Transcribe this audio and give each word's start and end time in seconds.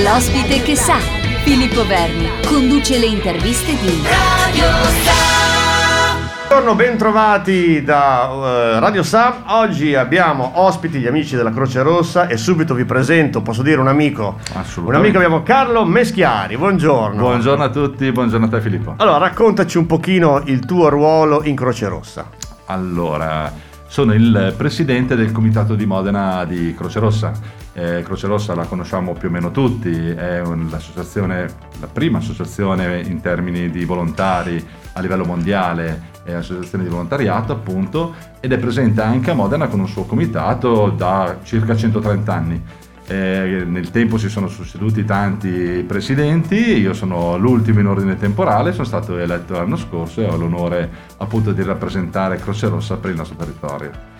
L'ospite 0.00 0.62
che 0.62 0.74
sa, 0.74 0.96
Filippo 1.44 1.86
Verni, 1.86 2.26
conduce 2.46 2.98
le 2.98 3.04
interviste 3.04 3.72
di 3.72 4.02
Radio 4.02 4.64
Sa. 5.04 6.48
Buongiorno, 6.48 6.74
bentrovati 6.74 7.82
da 7.84 8.30
uh, 8.30 8.78
Radio 8.78 9.02
Sam. 9.02 9.42
Oggi 9.48 9.94
abbiamo 9.94 10.52
ospiti 10.54 10.98
gli 10.98 11.06
amici 11.06 11.36
della 11.36 11.52
Croce 11.52 11.82
Rossa 11.82 12.26
e 12.26 12.38
subito 12.38 12.72
vi 12.72 12.86
presento, 12.86 13.42
posso 13.42 13.60
dire 13.60 13.80
un 13.80 13.88
amico. 13.88 14.38
Un 14.76 14.94
amico 14.94 15.18
abbiamo 15.18 15.42
Carlo 15.42 15.84
Meschiari. 15.84 16.56
Buongiorno. 16.56 17.20
Buongiorno 17.20 17.62
a 17.62 17.68
tutti, 17.68 18.10
buongiorno 18.10 18.46
a 18.46 18.48
te 18.48 18.62
Filippo. 18.62 18.94
Allora, 18.96 19.18
raccontaci 19.18 19.76
un 19.76 19.84
pochino 19.84 20.40
il 20.46 20.64
tuo 20.64 20.88
ruolo 20.88 21.42
in 21.44 21.54
Croce 21.54 21.86
Rossa. 21.88 22.30
Allora, 22.64 23.52
sono 23.88 24.14
il 24.14 24.54
presidente 24.56 25.16
del 25.16 25.32
comitato 25.32 25.74
di 25.74 25.84
Modena 25.84 26.46
di 26.46 26.74
Croce 26.74 26.98
Rossa. 26.98 27.60
Eh, 27.74 28.02
Croce 28.04 28.26
Rossa 28.26 28.54
la 28.54 28.66
conosciamo 28.66 29.14
più 29.14 29.28
o 29.28 29.30
meno 29.30 29.50
tutti, 29.50 29.90
è 29.90 30.42
la 30.42 31.86
prima 31.90 32.18
associazione 32.18 33.00
in 33.00 33.20
termini 33.20 33.70
di 33.70 33.84
volontari 33.84 34.64
a 34.92 35.00
livello 35.00 35.24
mondiale, 35.24 36.10
è 36.24 36.32
un'associazione 36.32 36.84
di 36.84 36.90
volontariato 36.90 37.52
appunto, 37.52 38.14
ed 38.40 38.52
è 38.52 38.58
presente 38.58 39.00
anche 39.00 39.30
a 39.30 39.34
Modena 39.34 39.68
con 39.68 39.80
un 39.80 39.88
suo 39.88 40.04
comitato 40.04 40.90
da 40.90 41.38
circa 41.42 41.74
130 41.74 42.32
anni. 42.32 42.62
Eh, 43.04 43.64
nel 43.66 43.90
tempo 43.90 44.16
si 44.16 44.28
sono 44.28 44.48
succeduti 44.48 45.04
tanti 45.04 45.84
presidenti, 45.86 46.78
io 46.78 46.92
sono 46.92 47.36
l'ultimo 47.36 47.80
in 47.80 47.86
ordine 47.86 48.16
temporale, 48.16 48.72
sono 48.72 48.84
stato 48.84 49.18
eletto 49.18 49.54
l'anno 49.54 49.76
scorso 49.76 50.20
e 50.20 50.26
ho 50.26 50.36
l'onore 50.36 50.88
appunto 51.16 51.52
di 51.52 51.62
rappresentare 51.62 52.36
Croce 52.36 52.68
Rossa 52.68 52.96
per 52.98 53.10
il 53.10 53.16
nostro 53.16 53.36
territorio. 53.36 54.11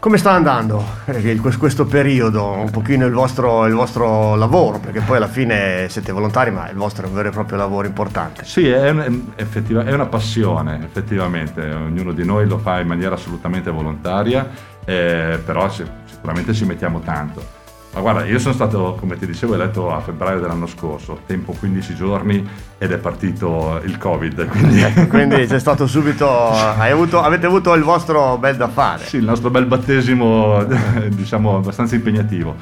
Come 0.00 0.16
sta 0.16 0.30
andando 0.30 0.82
eh, 1.04 1.36
questo 1.36 1.84
periodo, 1.84 2.52
un 2.52 2.70
pochino 2.70 3.04
il 3.04 3.12
vostro, 3.12 3.66
il 3.66 3.74
vostro, 3.74 4.34
lavoro, 4.34 4.78
perché 4.78 5.00
poi 5.00 5.18
alla 5.18 5.28
fine 5.28 5.90
siete 5.90 6.10
volontari, 6.10 6.50
ma 6.50 6.70
il 6.70 6.76
vostro 6.76 7.04
è 7.04 7.08
un 7.10 7.14
vero 7.14 7.28
e 7.28 7.32
proprio 7.32 7.58
lavoro 7.58 7.86
importante. 7.86 8.46
Sì, 8.46 8.66
è, 8.66 8.88
un, 8.88 9.34
è 9.36 9.92
una 9.92 10.06
passione, 10.06 10.82
effettivamente, 10.82 11.70
ognuno 11.70 12.12
di 12.12 12.24
noi 12.24 12.48
lo 12.48 12.56
fa 12.56 12.80
in 12.80 12.86
maniera 12.86 13.14
assolutamente 13.14 13.70
volontaria, 13.70 14.48
eh, 14.86 15.38
però 15.44 15.68
sicuramente 15.68 16.54
ci 16.54 16.64
mettiamo 16.64 17.00
tanto. 17.00 17.59
Ma 17.92 18.00
guarda, 18.00 18.24
io 18.24 18.38
sono 18.38 18.54
stato, 18.54 18.96
come 19.00 19.16
ti 19.18 19.26
dicevo, 19.26 19.54
eletto 19.54 19.92
a 19.92 20.00
febbraio 20.00 20.38
dell'anno 20.38 20.68
scorso, 20.68 21.22
tempo 21.26 21.52
15 21.52 21.94
giorni 21.96 22.48
ed 22.78 22.92
è 22.92 22.98
partito 22.98 23.80
il 23.84 23.98
Covid. 23.98 24.46
Quindi, 24.48 25.06
quindi 25.08 25.46
c'è 25.46 25.58
stato 25.58 25.88
subito, 25.88 26.28
avuto, 26.28 27.20
avete 27.20 27.46
avuto 27.46 27.74
il 27.74 27.82
vostro 27.82 28.38
bel 28.38 28.56
da 28.56 28.68
fare. 28.68 29.04
Sì, 29.04 29.16
il 29.16 29.24
nostro 29.24 29.50
bel 29.50 29.66
battesimo, 29.66 30.64
diciamo, 31.10 31.56
abbastanza 31.56 31.96
impegnativo. 31.96 32.54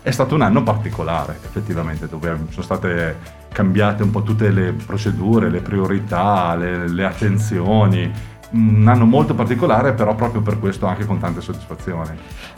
È 0.00 0.10
stato 0.12 0.36
un 0.36 0.42
anno 0.42 0.62
particolare, 0.62 1.36
effettivamente, 1.44 2.06
dove 2.06 2.38
sono 2.50 2.62
state 2.62 3.16
cambiate 3.50 4.04
un 4.04 4.10
po' 4.12 4.22
tutte 4.22 4.50
le 4.50 4.72
procedure, 4.72 5.50
le 5.50 5.62
priorità, 5.62 6.54
le, 6.54 6.88
le 6.88 7.04
attenzioni 7.04 8.12
un 8.52 8.86
anno 8.88 9.04
molto 9.04 9.34
particolare, 9.34 9.92
però 9.92 10.14
proprio 10.14 10.40
per 10.40 10.58
questo 10.58 10.86
anche 10.86 11.04
con 11.04 11.18
tante 11.18 11.40
soddisfazioni. 11.40 12.10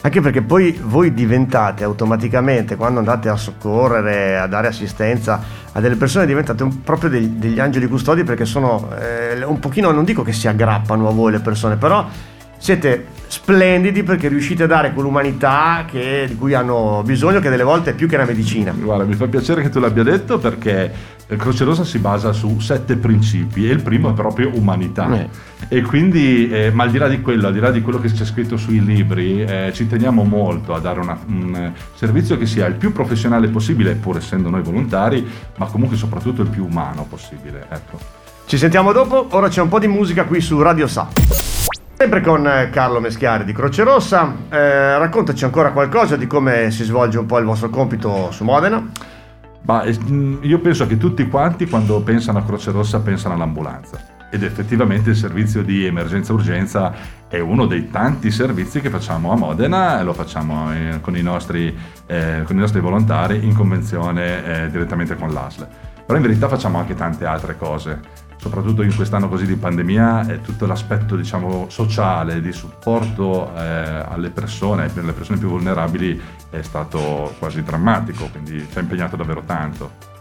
Anche 0.03 0.21
perché 0.21 0.43
poi 0.43 0.79
voi 0.83 1.15
diventate 1.15 1.85
automaticamente, 1.85 2.77
quando 2.77 2.99
andate 2.99 3.29
a 3.29 3.37
soccorrere, 3.37 4.39
a 4.39 4.47
dare 4.47 4.69
assistenza 4.69 5.41
a 5.73 5.81
delle 5.81 5.97
persone, 5.97 6.27
diventate 6.27 6.63
un, 6.63 6.83
proprio 6.83 7.11
degli, 7.11 7.27
degli, 7.27 7.61
angeli 7.61 7.87
custodi 7.89 8.25
perché 8.25 8.45
sono 8.45 8.91
eh, 8.99 9.43
un 9.45 9.59
pochino, 9.59 9.91
non 9.91 10.05
dico 10.05 10.23
che 10.23 10.33
si 10.33 10.49
aggrappano 10.49 11.09
a 11.09 11.13
voi 11.13 11.33
le 11.33 11.41
persone, 11.41 11.77
però 11.77 12.07
siete 12.59 13.07
splendidi 13.29 14.03
perché 14.03 14.29
riuscite 14.29 14.65
a 14.65 14.67
dare 14.67 14.93
quell'umanità 14.93 15.85
che, 15.87 16.25
di 16.29 16.37
cui 16.37 16.55
hanno 16.55 17.03
bisogno, 17.05 17.41
che 17.41 17.51
delle 17.51 17.63
volte 17.63 17.91
è 17.91 17.95
più 17.95 18.09
che 18.09 18.17
una 18.17 18.25
medicina. 18.25 18.73
Guarda, 18.73 19.05
mi 19.05 19.15
fa 19.15 19.27
piacere 19.27 19.63
che 19.63 19.69
tu 19.69 19.79
l'abbia 19.79 20.03
detto 20.03 20.39
perché 20.39 21.17
il 21.31 21.37
Croce 21.37 21.65
Rossa 21.65 21.85
si 21.85 21.99
basa 21.99 22.33
su 22.33 22.59
sette 22.59 22.97
principi 22.97 23.69
e 23.69 23.73
il 23.73 23.83
primo 23.83 24.11
è 24.11 24.13
proprio 24.15 24.51
umanità. 24.55 25.15
Eh. 25.15 25.29
E 25.69 25.83
quindi, 25.83 26.49
eh, 26.51 26.71
ma 26.71 26.85
al 26.85 26.91
di 26.91 26.97
là 26.97 27.07
di 27.07 27.21
quello, 27.21 27.49
al 27.49 27.53
di 27.53 27.61
là 27.61 27.71
di 27.71 27.83
quello 27.83 28.01
che 28.01 28.11
c'è 28.11 28.25
scritto 28.25 28.57
sui 28.57 28.83
libri, 28.83 29.43
eh, 29.43 29.71
ci 29.75 29.87
teniamo 29.87 30.25
molto 30.25 30.75
a 30.75 30.81
dare 30.81 31.01
una, 31.01 31.19
un 31.27 31.73
servizio 31.95 32.39
che 32.39 32.47
sia 32.47 32.65
il 32.67 32.75
più 32.75 32.93
professionale 32.93 33.49
possibile, 33.49 33.95
pur 33.95 34.17
essendo 34.17 34.49
noi 34.49 34.63
volontari, 34.63 35.27
ma 35.57 35.67
comunque 35.67 35.99
soprattutto 35.99 36.41
il 36.41 36.49
più 36.49 36.65
umano 36.65 37.05
possibile. 37.07 37.67
Ecco. 37.69 37.99
Ci 38.47 38.57
sentiamo 38.57 38.93
dopo, 38.93 39.27
ora 39.31 39.49
c'è 39.49 39.61
un 39.61 39.69
po' 39.69 39.79
di 39.79 39.87
musica 39.87 40.25
qui 40.25 40.41
su 40.41 40.59
Radio 40.63 40.87
Sa. 40.87 41.48
Sempre 41.99 42.21
con 42.21 42.47
eh, 42.47 42.71
Carlo 42.71 43.01
Meschiari 43.01 43.43
di 43.43 43.53
Croce 43.53 43.83
Rossa, 43.83 44.33
eh, 44.51 44.99
raccontaci 44.99 45.45
ancora 45.45 45.73
qualcosa 45.73 46.15
di 46.15 46.29
come 46.29 46.71
si 46.71 46.85
svolge 46.85 47.19
un 47.19 47.27
po' 47.27 47.39
il 47.39 47.45
vostro 47.45 47.71
compito 47.71 48.31
su 48.31 48.45
Modena. 48.45 48.89
Ma 49.63 49.85
mm, 49.85 50.37
io 50.43 50.61
penso 50.61 50.87
che 50.87 50.97
tutti 50.97 51.27
quanti 51.27 51.69
quando 51.69 52.01
pensano 52.03 52.39
a 52.39 52.45
Croce 52.45 52.71
Rossa 52.71 53.01
pensano 53.01 53.35
all'ambulanza 53.35 53.99
ed 54.31 54.45
effettivamente 54.45 55.11
il 55.11 55.17
servizio 55.17 55.65
di 55.65 55.87
emergenza-urgenza 55.87 56.95
è 57.27 57.41
uno 57.41 57.67
dei 57.67 57.91
tanti 57.91 58.31
servizi 58.31 58.81
che 58.81 58.91
facciamo 58.91 59.33
a 59.33 59.37
Modena 59.37 60.01
lo 60.05 60.13
facciamo 60.13 60.73
eh, 60.73 61.01
con 61.01 61.17
i 61.17 61.23
nostri, 61.23 61.77
eh, 62.07 62.43
con 62.45 62.55
i 62.55 62.61
nostri 62.61 62.79
volontari 62.79 63.45
in 63.45 63.57
convenzione 63.57 64.45
eh, 64.45 64.71
direttamente 64.71 65.17
con 65.17 65.33
l'ASL. 65.33 65.67
Però 66.07 66.17
in 66.17 66.25
verità 66.25 66.47
facciamo 66.47 66.79
anche 66.79 66.95
tante 66.95 67.27
altre 67.27 67.57
cose 67.57 68.27
soprattutto 68.39 68.83
in 68.83 68.95
quest'anno 68.95 69.29
così 69.29 69.47
di 69.47 69.57
pandemia, 69.57 70.27
è 70.27 70.41
tutto 70.41 70.67
l'aspetto 70.67 71.17
diciamo, 71.17 71.67
sociale 71.69 72.41
di 72.41 72.53
supporto 72.53 73.53
eh, 73.55 73.61
alle 73.61 74.31
persone, 74.31 74.89
per 74.89 75.05
le 75.05 75.13
persone 75.13 75.39
più 75.39 75.49
vulnerabili 75.49 76.21
è 76.51 76.63
stato 76.63 77.35
quasi 77.39 77.63
drammatico, 77.63 78.29
quindi 78.31 78.67
ci 78.71 78.79
ha 78.79 78.81
impegnato 78.81 79.17
davvero 79.17 79.43
tanto. 79.45 80.17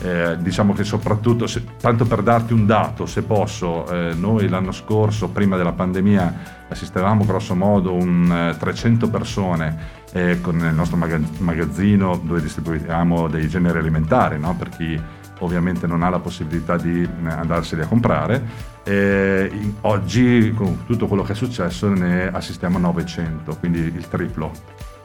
Eh, 0.00 0.36
diciamo 0.38 0.74
che 0.74 0.84
soprattutto, 0.84 1.48
se, 1.48 1.64
tanto 1.80 2.04
per 2.04 2.22
darti 2.22 2.52
un 2.52 2.66
dato, 2.66 3.04
se 3.04 3.22
posso, 3.22 3.84
eh, 3.90 4.14
noi 4.14 4.48
l'anno 4.48 4.70
scorso, 4.70 5.28
prima 5.28 5.56
della 5.56 5.72
pandemia, 5.72 6.66
assistevamo 6.68 7.24
grosso 7.24 7.56
modo 7.56 7.92
un 7.92 8.54
300 8.56 9.06
eh, 9.06 9.08
persone 9.08 9.78
eh, 10.12 10.40
con 10.40 10.56
il 10.58 10.72
nostro 10.72 10.96
magazzino 10.96 12.20
dove 12.22 12.40
distribuiamo 12.40 13.26
dei 13.26 13.48
generi 13.48 13.78
alimentari, 13.78 14.38
no? 14.38 14.54
per 14.54 14.68
chi 14.68 15.00
ovviamente 15.38 15.86
non 15.86 16.02
ha 16.02 16.08
la 16.08 16.18
possibilità 16.18 16.76
di 16.76 17.02
eh, 17.02 17.28
andarseli 17.28 17.82
a 17.82 17.86
comprare. 17.86 18.42
E 18.84 19.50
oggi, 19.82 20.52
con 20.56 20.84
tutto 20.86 21.06
quello 21.06 21.22
che 21.22 21.32
è 21.32 21.36
successo, 21.36 21.88
ne 21.88 22.28
assistiamo 22.32 22.78
a 22.78 22.80
900, 22.80 23.56
quindi 23.56 23.80
il 23.80 24.08
triplo. 24.08 24.50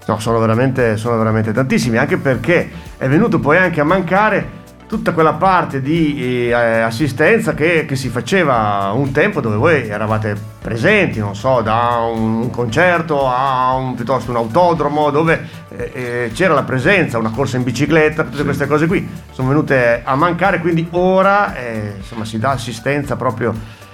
No, 0.05 0.19
sono 0.19 0.39
veramente, 0.39 0.97
sono 0.97 1.17
veramente 1.17 1.51
tantissimi, 1.51 1.97
anche 1.97 2.17
perché 2.17 2.69
è 2.97 3.07
venuto 3.07 3.39
poi 3.39 3.57
anche 3.57 3.79
a 3.81 3.85
mancare 3.85 4.61
tutta 4.87 5.13
quella 5.13 5.33
parte 5.33 5.81
di 5.81 6.49
eh, 6.49 6.53
assistenza 6.53 7.53
che, 7.53 7.85
che, 7.85 7.95
si 7.95 8.09
faceva 8.09 8.91
un 8.93 9.11
tempo 9.11 9.41
dove 9.41 9.55
voi 9.55 9.87
eravate 9.87 10.35
presenti, 10.61 11.19
non 11.19 11.35
so, 11.35 11.61
da 11.61 12.09
un, 12.13 12.41
un 12.41 12.49
concerto 12.49 13.27
a 13.27 13.73
un, 13.73 13.95
piuttosto 13.95 14.31
un 14.31 14.37
autodromo 14.37 15.09
dove 15.09 15.47
eh, 15.69 15.91
eh, 15.93 16.31
c'era 16.33 16.53
la 16.53 16.63
presenza, 16.63 17.17
una 17.17 17.31
corsa 17.31 17.57
in 17.57 17.63
bicicletta, 17.63 18.23
tutte 18.23 18.37
sì. 18.37 18.43
queste 18.43 18.67
cose 18.67 18.87
qui 18.87 19.07
sono 19.31 19.49
venute 19.49 20.01
a 20.03 20.15
mancare, 20.15 20.59
quindi 20.59 20.87
ora 20.91 21.55
eh, 21.55 21.93
insomma, 21.97 22.25
si 22.25 22.37
dà 22.37 22.51
assistenza 22.51 23.15
proprio 23.15 23.53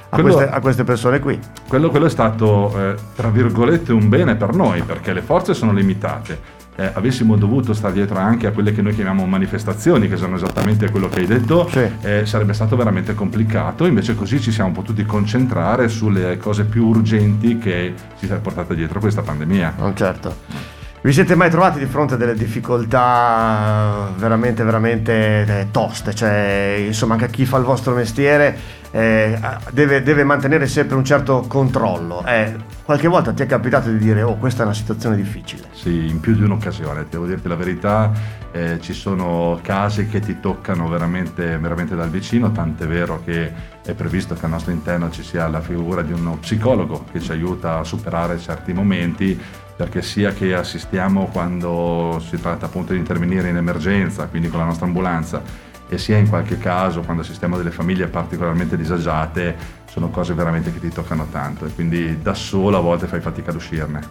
a, 0.09 0.19
quello, 0.19 0.35
queste, 0.35 0.53
a 0.53 0.59
queste, 0.59 0.83
persone 0.83 1.19
qui. 1.19 1.39
Quello, 1.67 1.89
quello 1.89 2.07
è 2.07 2.09
stato, 2.09 2.77
eh, 2.77 2.95
tra 3.15 3.29
virgolette, 3.29 3.93
un 3.93 4.09
bene 4.09 4.35
per 4.35 4.53
noi 4.53 4.81
perché 4.81 5.13
le 5.13 5.21
forze 5.21 5.53
sono 5.53 5.71
limitate 5.71 6.57
eh, 6.79 6.91
avessimo 6.93 7.35
dovuto 7.35 7.73
stare 7.73 7.93
dietro 7.93 8.17
anche 8.17 8.47
a 8.47 8.51
quelle 8.51 8.71
che 8.71 8.81
noi 8.81 8.95
chiamiamo 8.95 9.25
manifestazioni, 9.25 10.07
che 10.07 10.15
sono 10.15 10.37
esattamente 10.37 10.89
quello 10.89 11.09
che 11.09 11.19
hai 11.19 11.27
detto, 11.27 11.67
sì. 11.69 11.85
eh, 12.01 12.25
sarebbe 12.25 12.53
stato 12.53 12.77
veramente 12.77 13.13
complicato. 13.13 13.85
Invece 13.85 14.15
così 14.15 14.39
ci 14.39 14.51
siamo 14.51 14.71
potuti 14.71 15.05
concentrare 15.05 15.89
sulle 15.89 16.37
cose 16.37 16.63
più 16.63 16.87
urgenti 16.87 17.57
che 17.57 17.93
ci 18.17 18.27
è 18.27 18.39
portata 18.39 18.73
dietro 18.73 19.01
questa 19.01 19.21
pandemia. 19.21 19.75
Oh, 19.79 19.93
certo. 19.93 20.78
Vi 21.01 21.13
siete 21.13 21.33
mai 21.33 21.49
trovati 21.49 21.79
di 21.79 21.85
fronte 21.85 22.15
a 22.15 22.17
delle 22.17 22.33
difficoltà 22.33 24.11
veramente, 24.17 24.65
veramente 24.65 25.45
eh, 25.47 25.67
toste? 25.71 26.13
Cioè, 26.13 26.83
insomma, 26.87 27.13
anche 27.13 27.29
chi 27.29 27.45
fa 27.45 27.57
il 27.57 27.63
vostro 27.63 27.93
mestiere 27.93 28.57
eh, 28.91 29.39
deve, 29.71 30.03
deve, 30.03 30.25
mantenere 30.25 30.67
sempre 30.67 30.97
un 30.97 31.05
certo 31.05 31.45
controllo. 31.47 32.25
Eh, 32.25 32.53
qualche 32.83 33.07
volta 33.07 33.31
ti 33.31 33.43
è 33.43 33.45
capitato 33.45 33.89
di 33.89 33.97
dire, 33.97 34.23
oh, 34.23 34.35
questa 34.35 34.63
è 34.63 34.65
una 34.65 34.73
situazione 34.73 35.15
difficile? 35.15 35.69
Sì, 35.71 36.09
in 36.09 36.19
più 36.19 36.35
di 36.35 36.43
un'occasione, 36.43 37.05
devo 37.09 37.25
dirti 37.27 37.47
la 37.47 37.55
verità, 37.55 38.11
eh, 38.51 38.79
ci 38.81 38.91
sono 38.91 39.57
casi 39.61 40.05
che 40.07 40.19
ti 40.19 40.41
toccano 40.41 40.89
veramente, 40.89 41.57
veramente 41.59 41.95
dal 41.95 42.09
vicino, 42.09 42.51
tant'è 42.51 42.85
vero 42.85 43.21
che 43.23 43.49
è 43.85 43.93
previsto 43.93 44.35
che 44.35 44.43
al 44.43 44.51
nostro 44.51 44.73
interno 44.73 45.09
ci 45.11 45.23
sia 45.23 45.47
la 45.47 45.61
figura 45.61 46.01
di 46.01 46.11
uno 46.11 46.35
psicologo 46.41 47.05
che 47.09 47.21
ci 47.21 47.31
aiuta 47.31 47.79
a 47.79 47.83
superare 47.85 48.37
certi 48.37 48.73
momenti 48.73 49.67
perché 49.79 50.01
sia 50.01 50.33
che 50.33 50.53
assistiamo 50.53 51.29
quando 51.31 52.21
si 52.27 52.37
tratta 52.37 52.65
appunto 52.65 52.91
di 52.91 52.99
intervenire 52.99 53.47
in 53.47 53.55
emergenza, 53.55 54.25
quindi 54.25 54.49
con 54.49 54.59
la 54.59 54.65
nostra 54.65 54.85
ambulanza, 54.85 55.41
e 55.87 55.97
sia 55.97 56.17
in 56.17 56.27
qualche 56.27 56.57
caso 56.57 56.99
quando 56.99 57.21
assistiamo 57.21 57.55
delle 57.55 57.71
famiglie 57.71 58.07
particolarmente 58.07 58.75
disagiate, 58.75 59.55
sono 59.89 60.09
cose 60.09 60.33
veramente 60.33 60.73
che 60.73 60.81
ti 60.81 60.89
toccano 60.89 61.27
tanto 61.31 61.65
e 61.65 61.73
quindi 61.73 62.21
da 62.21 62.33
solo 62.33 62.75
a 62.75 62.81
volte 62.81 63.07
fai 63.07 63.21
fatica 63.21 63.51
ad 63.51 63.55
uscirne. 63.55 64.01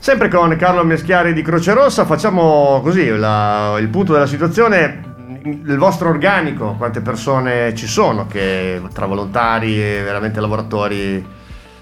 Sempre 0.00 0.26
con 0.26 0.56
Carlo 0.56 0.82
Meschiari 0.82 1.32
di 1.32 1.42
Croce 1.42 1.74
Rossa 1.74 2.04
facciamo 2.04 2.80
così 2.82 3.06
la, 3.06 3.76
il 3.78 3.88
punto 3.90 4.14
della 4.14 4.26
situazione 4.26 5.14
il 5.44 5.78
vostro 5.78 6.08
organico, 6.08 6.74
quante 6.76 7.02
persone 7.02 7.72
ci 7.76 7.86
sono 7.86 8.26
che 8.26 8.82
tra 8.92 9.06
volontari 9.06 9.80
e 9.80 10.02
veramente 10.02 10.40
lavoratori 10.40 11.24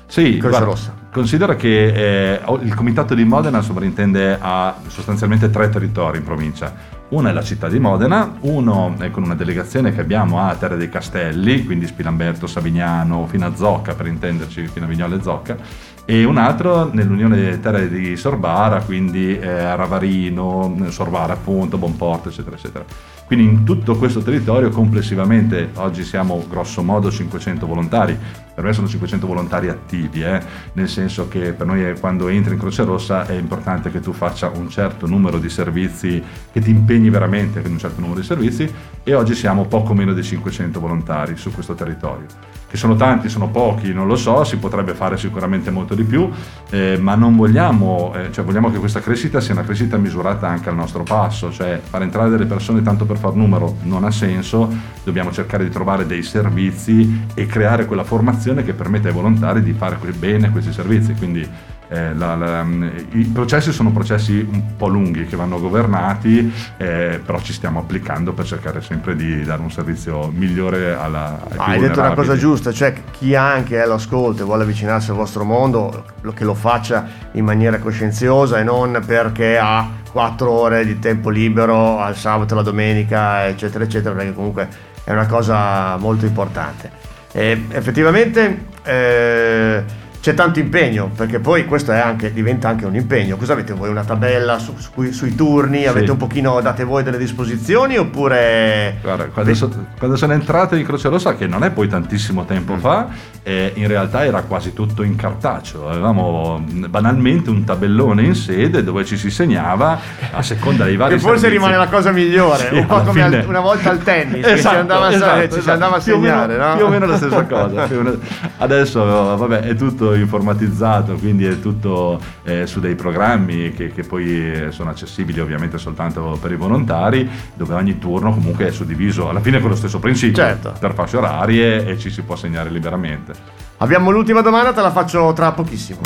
sì, 0.06 0.38
Croce 0.38 0.64
Rossa? 0.64 0.94
Considera 1.12 1.56
che 1.56 2.34
eh, 2.34 2.40
il 2.62 2.74
comitato 2.74 3.14
di 3.14 3.24
Modena 3.24 3.62
sovrintende 3.62 4.36
a 4.38 4.76
sostanzialmente 4.86 5.48
tre 5.48 5.70
territori 5.70 6.18
in 6.18 6.24
provincia. 6.24 6.74
Uno 7.08 7.28
è 7.28 7.32
la 7.32 7.42
città 7.42 7.68
di 7.68 7.78
Modena, 7.78 8.36
uno 8.40 8.96
è 8.98 9.10
con 9.10 9.22
una 9.22 9.34
delegazione 9.34 9.94
che 9.94 10.00
abbiamo 10.00 10.40
a 10.40 10.54
Terre 10.56 10.76
dei 10.76 10.90
Castelli, 10.90 11.64
quindi 11.64 11.86
Spilamberto, 11.86 12.46
Savignano, 12.46 13.26
fino 13.26 13.46
a 13.46 13.54
Zocca 13.54 13.94
per 13.94 14.08
intenderci, 14.08 14.66
fino 14.66 14.84
a 14.84 14.88
Vignole 14.88 15.22
Zocca, 15.22 15.56
e 16.04 16.24
un 16.24 16.36
altro 16.36 16.90
nell'Unione 16.92 17.58
Terre 17.60 17.88
di 17.88 18.16
Sorbara, 18.16 18.82
quindi 18.82 19.38
eh, 19.38 19.74
Ravarino, 19.74 20.86
Sorbara 20.88 21.32
appunto, 21.32 21.78
Bonporto, 21.78 22.28
eccetera, 22.28 22.56
eccetera. 22.56 22.84
Quindi 23.24 23.44
in 23.44 23.64
tutto 23.64 23.96
questo 23.96 24.20
territorio 24.20 24.68
complessivamente 24.68 25.70
oggi 25.76 26.04
siamo 26.04 26.44
grosso 26.48 26.82
modo 26.82 27.10
500 27.10 27.66
volontari, 27.66 28.16
per 28.56 28.64
me 28.64 28.72
sono 28.72 28.88
500 28.88 29.26
volontari 29.26 29.68
attivi, 29.68 30.22
eh? 30.22 30.40
nel 30.72 30.88
senso 30.88 31.28
che 31.28 31.52
per 31.52 31.66
noi 31.66 31.94
quando 32.00 32.28
entri 32.28 32.54
in 32.54 32.58
Croce 32.58 32.84
Rossa 32.84 33.26
è 33.26 33.34
importante 33.34 33.90
che 33.90 34.00
tu 34.00 34.14
faccia 34.14 34.48
un 34.48 34.70
certo 34.70 35.06
numero 35.06 35.38
di 35.38 35.50
servizi, 35.50 36.22
che 36.50 36.60
ti 36.60 36.70
impegni 36.70 37.10
veramente 37.10 37.60
con 37.60 37.70
un 37.70 37.78
certo 37.78 38.00
numero 38.00 38.18
di 38.18 38.26
servizi 38.26 38.66
e 39.02 39.12
oggi 39.12 39.34
siamo 39.34 39.66
poco 39.66 39.92
meno 39.92 40.14
di 40.14 40.22
500 40.22 40.80
volontari 40.80 41.36
su 41.36 41.52
questo 41.52 41.74
territorio 41.74 42.54
che 42.68 42.76
sono 42.76 42.96
tanti, 42.96 43.28
sono 43.28 43.48
pochi, 43.48 43.92
non 43.92 44.06
lo 44.06 44.16
so, 44.16 44.42
si 44.44 44.56
potrebbe 44.56 44.94
fare 44.94 45.16
sicuramente 45.16 45.70
molto 45.70 45.94
di 45.94 46.02
più, 46.02 46.28
eh, 46.70 46.98
ma 47.00 47.14
non 47.14 47.36
vogliamo, 47.36 48.12
eh, 48.14 48.32
cioè 48.32 48.44
vogliamo 48.44 48.70
che 48.70 48.78
questa 48.78 49.00
crescita 49.00 49.40
sia 49.40 49.54
una 49.54 49.62
crescita 49.62 49.96
misurata 49.96 50.48
anche 50.48 50.68
al 50.68 50.74
nostro 50.74 51.04
passo, 51.04 51.52
cioè 51.52 51.80
far 51.82 52.02
entrare 52.02 52.28
delle 52.28 52.44
persone 52.44 52.82
tanto 52.82 53.04
per 53.04 53.18
far 53.18 53.34
numero 53.34 53.76
non 53.82 54.04
ha 54.04 54.10
senso, 54.10 54.68
dobbiamo 55.04 55.30
cercare 55.30 55.64
di 55.64 55.70
trovare 55.70 56.06
dei 56.06 56.22
servizi 56.22 57.26
e 57.34 57.46
creare 57.46 57.86
quella 57.86 58.04
formazione 58.04 58.45
che 58.54 58.72
permette 58.72 59.08
ai 59.08 59.14
volontari 59.14 59.62
di 59.62 59.72
fare 59.72 59.96
bene 60.12 60.50
questi 60.50 60.72
servizi. 60.72 61.14
Quindi 61.14 61.48
eh, 61.88 62.14
la, 62.14 62.34
la, 62.34 62.66
I 63.12 63.24
processi 63.32 63.72
sono 63.72 63.92
processi 63.92 64.44
un 64.48 64.76
po' 64.76 64.88
lunghi 64.88 65.26
che 65.26 65.36
vanno 65.36 65.60
governati, 65.60 66.52
eh, 66.76 67.20
però 67.24 67.40
ci 67.40 67.52
stiamo 67.52 67.78
applicando 67.78 68.32
per 68.32 68.44
cercare 68.44 68.80
sempre 68.82 69.14
di 69.14 69.44
dare 69.44 69.62
un 69.62 69.70
servizio 69.70 70.28
migliore 70.34 70.94
alla 70.94 71.40
ah, 71.56 71.64
Hai 71.64 71.78
detto 71.78 72.00
una 72.00 72.14
cosa 72.14 72.36
giusta, 72.36 72.72
cioè 72.72 72.92
chi 73.12 73.34
anche 73.34 73.80
è 73.80 73.86
l'ascolto 73.86 74.42
e 74.42 74.44
vuole 74.44 74.64
avvicinarsi 74.64 75.10
al 75.10 75.16
vostro 75.16 75.44
mondo, 75.44 76.04
che 76.34 76.44
lo 76.44 76.54
faccia 76.54 77.06
in 77.32 77.44
maniera 77.44 77.78
coscienziosa 77.78 78.58
e 78.58 78.64
non 78.64 79.00
perché 79.06 79.56
ha 79.56 79.88
quattro 80.10 80.50
ore 80.50 80.84
di 80.84 80.98
tempo 80.98 81.30
libero 81.30 82.00
al 82.00 82.16
sabato, 82.16 82.54
la 82.54 82.62
domenica, 82.62 83.46
eccetera, 83.46 83.84
eccetera, 83.84 84.14
perché 84.14 84.34
comunque 84.34 84.68
è 85.04 85.12
una 85.12 85.26
cosa 85.26 85.96
molto 85.98 86.26
importante. 86.26 87.14
E 87.36 87.58
effettivamente... 87.72 88.58
Eh, 88.84 90.04
c'è 90.26 90.34
tanto 90.34 90.58
impegno, 90.58 91.08
perché 91.14 91.38
poi 91.38 91.66
questo 91.66 91.92
anche, 91.92 92.32
diventa 92.32 92.68
anche 92.68 92.84
un 92.84 92.96
impegno. 92.96 93.36
Cosa 93.36 93.52
avete 93.52 93.74
voi? 93.74 93.90
Una 93.90 94.02
tabella 94.02 94.58
su, 94.58 94.74
su, 94.76 95.12
sui 95.12 95.36
turni? 95.36 95.82
Sì. 95.82 95.86
Avete 95.86 96.10
un 96.10 96.16
pochino, 96.16 96.60
date 96.60 96.82
voi 96.82 97.04
delle 97.04 97.16
disposizioni 97.16 97.96
oppure... 97.96 98.98
Guarda, 99.02 99.26
quando, 99.26 99.54
so, 99.54 99.70
quando 99.96 100.16
sono 100.16 100.32
entrato 100.32 100.74
in 100.74 100.84
Croce 100.84 101.10
Rossa, 101.10 101.36
che 101.36 101.46
non 101.46 101.62
è 101.62 101.70
poi 101.70 101.86
tantissimo 101.86 102.44
tempo 102.44 102.74
mm. 102.74 102.78
fa, 102.78 103.06
eh, 103.44 103.70
in 103.76 103.86
realtà 103.86 104.24
era 104.24 104.42
quasi 104.42 104.72
tutto 104.72 105.04
in 105.04 105.14
cartaceo. 105.14 105.88
Avevamo 105.88 106.60
banalmente 106.88 107.50
un 107.50 107.62
tabellone 107.62 108.22
in 108.22 108.34
sede 108.34 108.82
dove 108.82 109.04
ci 109.04 109.16
si 109.16 109.30
segnava 109.30 109.96
a 110.32 110.42
seconda 110.42 110.82
dei 110.82 110.96
vari... 110.98 111.14
Che 111.14 111.20
forse 111.20 111.42
servizi. 111.42 111.64
rimane 111.64 111.78
la 111.78 111.88
cosa 111.88 112.10
migliore, 112.10 112.66
sì, 112.68 112.74
un 112.74 112.86
po' 112.86 113.00
come 113.02 113.22
fine... 113.22 113.42
al, 113.42 113.46
una 113.46 113.60
volta 113.60 113.90
al 113.90 114.02
tennis, 114.02 114.44
esatto, 114.44 114.58
si 114.58 114.74
andava, 114.74 115.12
esatto, 115.12 115.30
a, 115.30 115.42
esatto. 115.44 115.62
si 115.62 115.70
andava 115.70 115.96
a 115.96 116.00
segnare, 116.00 116.54
più 116.54 116.56
o 116.56 116.58
meno, 116.58 116.68
no? 116.68 116.76
Più 116.76 116.84
o 116.84 116.88
meno 116.88 117.06
la 117.06 117.16
stessa 117.16 117.44
cosa. 117.44 117.88
Adesso, 118.58 119.36
vabbè, 119.36 119.60
è 119.60 119.76
tutto 119.76 120.14
informatizzato, 120.22 121.14
quindi 121.14 121.46
è 121.46 121.60
tutto 121.60 122.20
eh, 122.44 122.66
su 122.66 122.80
dei 122.80 122.94
programmi 122.94 123.72
che, 123.72 123.92
che, 123.92 124.02
poi 124.02 124.66
sono 124.70 124.90
accessibili 124.90 125.40
ovviamente 125.40 125.78
soltanto 125.78 126.38
per 126.40 126.52
i 126.52 126.56
volontari, 126.56 127.28
dove 127.54 127.74
ogni 127.74 127.98
turno 127.98 128.32
comunque 128.32 128.66
è 128.66 128.70
suddiviso 128.70 129.28
alla 129.28 129.40
fine 129.40 129.60
con 129.60 129.70
lo 129.70 129.76
stesso 129.76 129.98
principio, 129.98 130.42
certo. 130.42 130.74
per 130.78 130.94
fasce 130.94 131.16
orarie 131.16 131.86
e 131.86 131.98
ci 131.98 132.10
si 132.10 132.22
può 132.22 132.36
segnare 132.36 132.70
liberamente. 132.70 133.32
Abbiamo 133.78 134.10
l'ultima 134.10 134.40
domanda, 134.40 134.72
te 134.72 134.80
la 134.80 134.90
faccio 134.90 135.32
tra 135.32 135.52
pochissimo. 135.52 136.00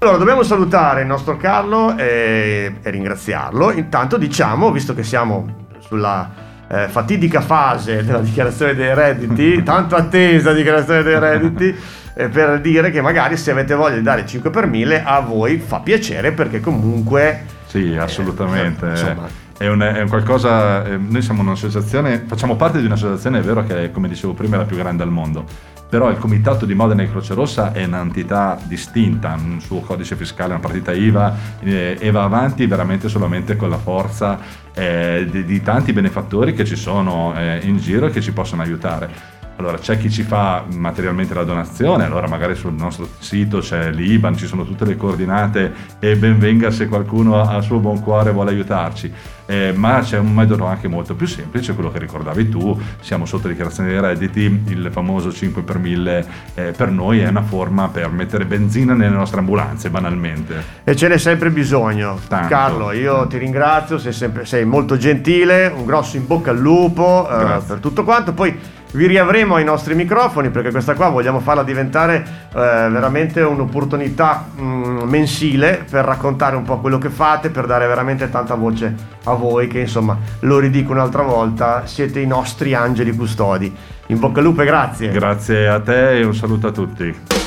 Allora, 0.00 0.16
dobbiamo 0.16 0.42
salutare 0.44 1.00
il 1.00 1.08
nostro 1.08 1.36
Carlo 1.36 1.96
e, 1.96 2.76
e 2.80 2.90
ringraziarlo. 2.90 3.72
Intanto 3.72 4.16
diciamo, 4.16 4.70
visto 4.70 4.94
che 4.94 5.02
siamo 5.02 5.66
sulla 5.80 6.46
eh, 6.68 6.86
fatidica 6.88 7.40
fase 7.40 8.04
della 8.04 8.20
dichiarazione 8.20 8.74
dei 8.74 8.94
redditi, 8.94 9.62
tanto 9.64 9.96
attesa 9.96 10.52
dichiarazione 10.52 11.02
dei 11.02 11.18
redditi, 11.18 11.76
eh, 12.18 12.28
per 12.28 12.60
dire 12.60 12.90
che 12.90 13.00
magari 13.00 13.36
se 13.36 13.52
avete 13.52 13.74
voglia 13.74 13.94
di 13.94 14.02
dare 14.02 14.26
5 14.26 14.50
per 14.50 14.66
1000 14.66 15.04
a 15.04 15.20
voi 15.20 15.58
fa 15.58 15.78
piacere 15.78 16.32
perché 16.32 16.58
comunque... 16.58 17.44
Sì, 17.66 17.96
assolutamente. 17.96 18.86
Eh, 18.86 18.90
insomma, 18.90 19.28
è 19.56 19.68
un, 19.68 19.80
è 19.80 20.00
un 20.00 20.08
qualcosa, 20.08 20.84
eh, 20.84 20.96
noi 20.96 21.22
siamo 21.22 21.42
un'associazione, 21.42 22.24
facciamo 22.26 22.56
parte 22.56 22.80
di 22.80 22.86
un'associazione, 22.86 23.38
è 23.38 23.42
vero 23.42 23.64
che 23.64 23.92
come 23.92 24.08
dicevo 24.08 24.32
prima 24.32 24.56
è 24.56 24.58
la 24.58 24.64
più 24.64 24.76
grande 24.76 25.04
al 25.04 25.10
mondo, 25.10 25.44
però 25.88 26.10
il 26.10 26.18
comitato 26.18 26.66
di 26.66 26.74
Modena 26.74 27.04
e 27.04 27.08
Croce 27.08 27.34
Rossa 27.34 27.72
è 27.72 27.84
un'entità 27.84 28.58
distinta, 28.64 29.36
un 29.38 29.60
suo 29.60 29.80
codice 29.80 30.16
fiscale, 30.16 30.54
una 30.54 30.60
partita 30.60 30.92
IVA 30.92 31.36
eh, 31.60 31.98
e 32.00 32.10
va 32.10 32.24
avanti 32.24 32.66
veramente 32.66 33.08
solamente 33.08 33.54
con 33.54 33.70
la 33.70 33.78
forza 33.78 34.40
eh, 34.74 35.24
di, 35.30 35.44
di, 35.44 35.62
tanti 35.62 35.92
benefattori 35.92 36.52
che 36.52 36.64
ci 36.64 36.76
sono 36.76 37.32
eh, 37.36 37.60
in 37.62 37.76
giro 37.78 38.06
e 38.06 38.10
che 38.10 38.20
ci 38.20 38.32
possono 38.32 38.62
aiutare. 38.62 39.36
Allora 39.58 39.76
c'è 39.78 39.98
chi 39.98 40.08
ci 40.08 40.22
fa 40.22 40.64
materialmente 40.72 41.34
la 41.34 41.42
donazione, 41.42 42.04
allora 42.04 42.28
magari 42.28 42.54
sul 42.54 42.74
nostro 42.74 43.08
sito 43.18 43.58
c'è 43.58 43.90
l'IBAN, 43.90 44.36
ci 44.36 44.46
sono 44.46 44.64
tutte 44.64 44.84
le 44.84 44.96
coordinate 44.96 45.72
e 45.98 46.14
ben 46.14 46.38
venga 46.38 46.70
se 46.70 46.86
qualcuno 46.86 47.42
il 47.56 47.62
suo 47.64 47.80
buon 47.80 48.00
cuore 48.00 48.30
vuole 48.30 48.50
aiutarci. 48.50 49.12
Eh, 49.46 49.72
ma 49.74 50.00
c'è 50.00 50.18
un 50.18 50.32
metodo 50.32 50.66
anche 50.66 50.86
molto 50.88 51.14
più 51.14 51.26
semplice, 51.26 51.74
quello 51.74 51.90
che 51.90 51.98
ricordavi 51.98 52.48
tu, 52.50 52.78
siamo 53.00 53.24
sotto 53.24 53.48
dichiarazione 53.48 53.88
dei 53.88 54.00
redditi, 54.00 54.62
il 54.66 54.90
famoso 54.92 55.32
5 55.32 55.62
per 55.62 55.78
1000 55.78 56.26
eh, 56.54 56.62
per 56.76 56.90
noi 56.90 57.20
è 57.20 57.28
una 57.28 57.42
forma 57.42 57.88
per 57.88 58.10
mettere 58.10 58.44
benzina 58.44 58.94
nelle 58.94 59.16
nostre 59.16 59.40
ambulanze, 59.40 59.90
banalmente. 59.90 60.62
E 60.84 60.94
ce 60.94 61.08
n'è 61.08 61.18
sempre 61.18 61.50
bisogno. 61.50 62.16
Tanto. 62.28 62.48
Carlo, 62.48 62.92
io 62.92 63.26
ti 63.26 63.38
ringrazio, 63.38 63.98
sei, 63.98 64.12
sempre, 64.12 64.44
sei 64.44 64.64
molto 64.64 64.96
gentile, 64.98 65.72
un 65.74 65.84
grosso 65.84 66.16
in 66.16 66.26
bocca 66.26 66.50
al 66.50 66.58
lupo 66.58 67.26
eh, 67.28 67.60
per 67.66 67.78
tutto 67.80 68.04
quanto. 68.04 68.34
Poi 68.34 68.76
vi 68.92 69.06
riavremo 69.06 69.56
ai 69.56 69.64
nostri 69.64 69.94
microfoni 69.94 70.50
perché 70.50 70.70
questa 70.70 70.94
qua 70.94 71.08
vogliamo 71.08 71.40
farla 71.40 71.62
diventare 71.62 72.16
eh, 72.16 72.52
veramente 72.52 73.42
un'opportunità 73.42 74.46
mh, 74.54 74.62
mm, 74.62 74.98
mensile 75.02 75.84
per 75.88 76.04
raccontare 76.04 76.56
un 76.56 76.62
po' 76.62 76.78
quello 76.78 76.98
che 76.98 77.10
fate, 77.10 77.50
per 77.50 77.66
dare 77.66 77.86
veramente 77.86 78.30
tanta 78.30 78.54
voce 78.54 78.94
a 79.24 79.34
voi 79.34 79.66
che 79.66 79.80
insomma, 79.80 80.16
lo 80.40 80.58
ridico 80.58 80.92
un'altra 80.92 81.22
volta, 81.22 81.86
siete 81.86 82.20
i 82.20 82.26
nostri 82.26 82.74
angeli 82.74 83.14
custodi. 83.14 83.74
In 84.06 84.18
bocca 84.18 84.38
al 84.38 84.46
lupo 84.46 84.62
e 84.62 84.64
grazie. 84.64 85.10
Grazie 85.10 85.68
a 85.68 85.80
te 85.80 86.18
e 86.18 86.24
un 86.24 86.34
saluto 86.34 86.68
a 86.68 86.72
tutti. 86.72 87.37